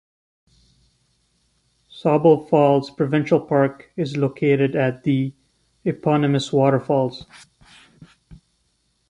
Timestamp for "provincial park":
2.89-3.91